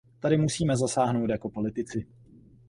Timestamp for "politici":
1.49-2.05